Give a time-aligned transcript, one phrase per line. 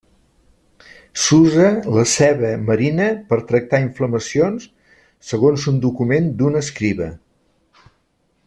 [1.23, 1.67] S'usa
[1.97, 4.67] la ceba marina per tractar inflamacions,
[5.33, 7.13] segons un document d'un escriba.